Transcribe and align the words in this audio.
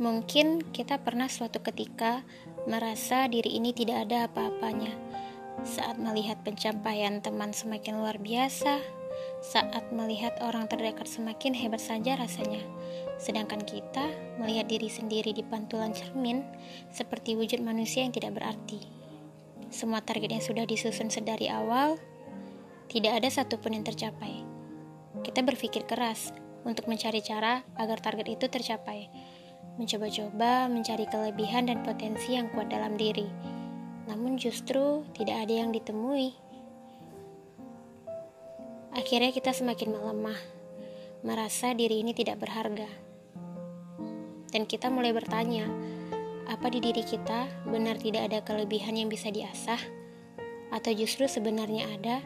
Mungkin 0.00 0.72
kita 0.72 0.96
pernah 1.04 1.28
suatu 1.28 1.60
ketika 1.60 2.24
merasa 2.64 3.28
diri 3.28 3.60
ini 3.60 3.76
tidak 3.76 4.08
ada 4.08 4.32
apa-apanya. 4.32 4.96
Saat 5.60 6.00
melihat 6.00 6.40
pencapaian 6.40 7.20
teman 7.20 7.52
semakin 7.52 8.00
luar 8.00 8.16
biasa, 8.16 8.80
saat 9.44 9.92
melihat 9.92 10.40
orang 10.40 10.64
terdekat 10.72 11.04
semakin 11.04 11.52
hebat 11.52 11.84
saja 11.84 12.16
rasanya. 12.16 12.64
Sedangkan 13.20 13.60
kita 13.60 14.08
melihat 14.40 14.72
diri 14.72 14.88
sendiri 14.88 15.36
di 15.36 15.44
pantulan 15.44 15.92
cermin 15.92 16.48
seperti 16.88 17.36
wujud 17.36 17.60
manusia 17.60 18.00
yang 18.00 18.16
tidak 18.16 18.40
berarti. 18.40 18.80
Semua 19.68 20.00
target 20.00 20.32
yang 20.32 20.40
sudah 20.40 20.64
disusun 20.64 21.12
sedari 21.12 21.52
awal 21.52 22.00
tidak 22.88 23.20
ada 23.20 23.28
satupun 23.28 23.76
yang 23.76 23.84
tercapai. 23.84 24.48
Kita 25.20 25.44
berpikir 25.44 25.84
keras 25.84 26.32
untuk 26.64 26.88
mencari 26.88 27.20
cara 27.20 27.60
agar 27.76 28.00
target 28.00 28.40
itu 28.40 28.48
tercapai 28.48 29.29
mencoba-coba 29.76 30.66
mencari 30.66 31.06
kelebihan 31.06 31.70
dan 31.70 31.84
potensi 31.86 32.34
yang 32.34 32.50
kuat 32.50 32.72
dalam 32.72 32.98
diri, 32.98 33.28
namun 34.10 34.34
justru 34.40 35.06
tidak 35.14 35.46
ada 35.46 35.54
yang 35.62 35.70
ditemui. 35.70 36.34
Akhirnya, 38.90 39.30
kita 39.30 39.54
semakin 39.54 39.94
melemah, 39.94 40.40
merasa 41.22 41.70
diri 41.76 42.02
ini 42.02 42.10
tidak 42.10 42.42
berharga, 42.42 42.90
dan 44.50 44.66
kita 44.66 44.90
mulai 44.90 45.14
bertanya, 45.14 45.70
apa 46.50 46.66
di 46.66 46.82
diri 46.82 47.06
kita 47.06 47.46
benar 47.70 48.02
tidak 48.02 48.26
ada 48.26 48.42
kelebihan 48.42 48.98
yang 48.98 49.06
bisa 49.06 49.30
diasah, 49.30 49.78
atau 50.74 50.90
justru 50.90 51.30
sebenarnya 51.30 51.86
ada, 51.94 52.18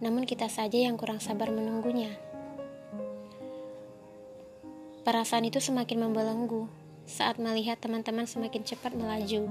namun 0.00 0.24
kita 0.24 0.48
saja 0.48 0.80
yang 0.80 0.96
kurang 0.96 1.20
sabar 1.20 1.52
menunggunya. 1.52 2.29
Perasaan 5.00 5.48
itu 5.48 5.64
semakin 5.64 6.04
membelenggu 6.04 6.68
saat 7.08 7.40
melihat 7.40 7.80
teman-teman 7.80 8.28
semakin 8.28 8.62
cepat 8.62 8.92
melaju, 8.92 9.48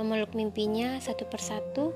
memeluk 0.00 0.32
mimpinya 0.32 0.96
satu 0.96 1.28
persatu, 1.28 1.92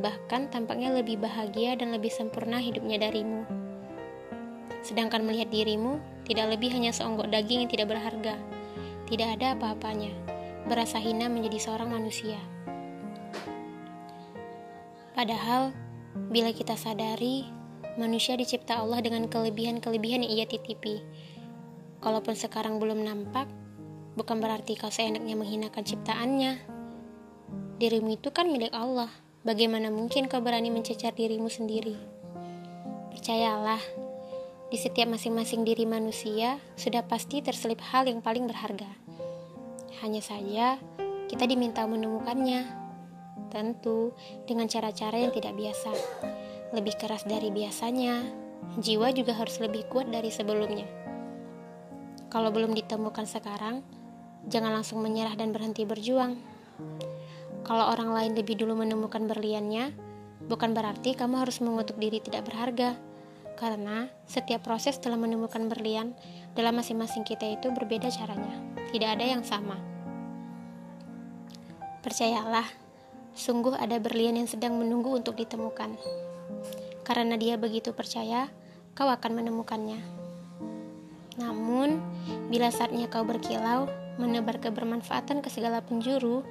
bahkan 0.00 0.48
tampaknya 0.48 0.90
lebih 0.96 1.20
bahagia 1.20 1.76
dan 1.76 1.92
lebih 1.92 2.08
sempurna 2.08 2.56
hidupnya 2.58 2.96
darimu. 2.96 3.44
Sedangkan 4.80 5.20
melihat 5.26 5.52
dirimu 5.52 6.00
tidak 6.24 6.56
lebih 6.56 6.72
hanya 6.72 6.96
seonggok 6.96 7.28
daging 7.28 7.68
yang 7.68 7.70
tidak 7.70 7.92
berharga, 7.92 8.40
tidak 9.04 9.28
ada 9.36 9.52
apa-apanya, 9.52 10.12
berasa 10.64 10.96
hina 10.96 11.28
menjadi 11.28 11.60
seorang 11.60 11.92
manusia. 11.92 12.40
Padahal, 15.12 15.76
bila 16.32 16.54
kita 16.56 16.72
sadari, 16.78 17.44
manusia 17.98 18.38
dicipta 18.38 18.78
Allah 18.78 19.02
dengan 19.02 19.26
kelebihan-kelebihan 19.26 20.22
yang 20.22 20.32
ia 20.40 20.46
titipi. 20.46 21.02
Kalaupun 21.98 22.38
sekarang 22.38 22.78
belum 22.78 23.02
nampak, 23.02 23.50
bukan 24.14 24.38
berarti 24.38 24.78
kau 24.78 24.90
seenaknya 24.90 25.34
menghinakan 25.34 25.82
ciptaannya. 25.82 26.62
Dirimu 27.78 28.14
itu 28.14 28.30
kan 28.30 28.46
milik 28.50 28.70
Allah. 28.70 29.10
Bagaimana 29.42 29.90
mungkin 29.90 30.30
kau 30.30 30.38
berani 30.38 30.70
mencecar 30.70 31.14
dirimu 31.14 31.50
sendiri? 31.50 31.94
Percayalah, 33.10 33.82
di 34.68 34.76
setiap 34.76 35.08
masing-masing 35.08 35.64
diri 35.64 35.88
manusia 35.88 36.60
sudah 36.76 37.00
pasti 37.02 37.40
terselip 37.40 37.80
hal 37.80 38.04
yang 38.04 38.20
paling 38.20 38.44
berharga. 38.44 38.90
Hanya 40.04 40.22
saja, 40.22 40.78
kita 41.26 41.50
diminta 41.50 41.82
menemukannya. 41.88 42.68
Tentu 43.48 44.12
dengan 44.44 44.68
cara-cara 44.68 45.18
yang 45.18 45.32
tidak 45.32 45.56
biasa. 45.56 45.90
Lebih 46.76 46.94
keras 47.00 47.24
dari 47.24 47.48
biasanya, 47.48 48.22
jiwa 48.76 49.08
juga 49.16 49.34
harus 49.34 49.56
lebih 49.58 49.88
kuat 49.88 50.12
dari 50.12 50.28
sebelumnya. 50.28 50.84
Kalau 52.28 52.52
belum 52.52 52.76
ditemukan 52.76 53.24
sekarang, 53.24 53.80
Jangan 54.46 54.70
langsung 54.80 55.02
menyerah 55.02 55.34
dan 55.34 55.50
berhenti 55.50 55.82
berjuang. 55.82 56.38
Kalau 57.66 57.90
orang 57.90 58.14
lain 58.16 58.32
lebih 58.32 58.56
dulu 58.56 58.78
menemukan 58.80 59.26
berliannya, 59.26 59.92
bukan 60.46 60.72
berarti 60.72 61.12
kamu 61.18 61.42
harus 61.42 61.58
mengutuk 61.58 61.98
diri 62.00 62.22
tidak 62.22 62.48
berharga. 62.48 62.94
Karena 63.58 64.06
setiap 64.30 64.64
proses 64.64 65.02
dalam 65.02 65.20
menemukan 65.20 65.66
berlian 65.66 66.14
dalam 66.54 66.78
masing-masing 66.78 67.26
kita 67.28 67.44
itu 67.44 67.74
berbeda 67.74 68.08
caranya. 68.08 68.56
Tidak 68.88 69.10
ada 69.18 69.26
yang 69.26 69.42
sama. 69.42 69.74
Percayalah, 72.00 72.64
sungguh 73.34 73.74
ada 73.74 73.98
berlian 73.98 74.38
yang 74.38 74.48
sedang 74.48 74.78
menunggu 74.78 75.12
untuk 75.12 75.34
ditemukan. 75.34 75.98
Karena 77.02 77.34
dia 77.34 77.58
begitu 77.58 77.90
percaya, 77.90 78.48
kau 78.94 79.10
akan 79.10 79.44
menemukannya. 79.44 80.27
Namun, 81.38 82.02
bila 82.50 82.68
saatnya 82.68 83.06
kau 83.06 83.22
berkilau, 83.22 83.86
menebar 84.18 84.58
kebermanfaatan 84.58 85.38
ke 85.40 85.48
segala 85.48 85.78
penjuru, 85.80 86.42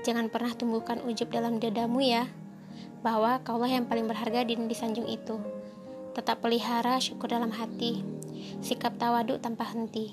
jangan 0.00 0.32
pernah 0.32 0.56
tumbuhkan 0.56 1.04
ujub 1.04 1.28
dalam 1.28 1.60
dadamu 1.60 2.00
ya, 2.00 2.26
bahwa 3.04 3.44
kaulah 3.44 3.68
yang 3.68 3.84
paling 3.84 4.08
berharga 4.08 4.48
di 4.48 4.56
disanjung 4.56 5.04
itu. 5.06 5.36
Tetap 6.16 6.40
pelihara 6.40 6.96
syukur 7.00 7.28
dalam 7.28 7.52
hati, 7.52 8.00
sikap 8.64 8.96
tawaduk 8.96 9.40
tanpa 9.44 9.68
henti, 9.68 10.12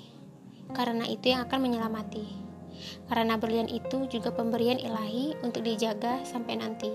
karena 0.76 1.08
itu 1.08 1.32
yang 1.32 1.48
akan 1.48 1.60
menyelamati. 1.64 2.24
Karena 3.08 3.36
berlian 3.36 3.68
itu 3.68 4.08
juga 4.08 4.32
pemberian 4.32 4.80
ilahi 4.80 5.36
untuk 5.44 5.64
dijaga 5.64 6.24
sampai 6.24 6.60
nanti, 6.60 6.92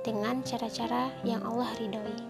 dengan 0.00 0.40
cara-cara 0.44 1.12
yang 1.24 1.44
Allah 1.44 1.68
ridhoi. 1.76 2.27